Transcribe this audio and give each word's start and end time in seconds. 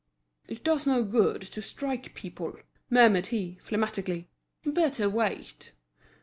"It 0.47 0.63
does 0.63 0.87
no 0.87 1.03
good 1.03 1.41
to 1.43 1.61
strike 1.61 2.15
people," 2.15 2.57
murmured 2.89 3.27
he, 3.27 3.59
phlegmatically; 3.61 4.29
"better 4.65 5.07
wait." 5.07 5.73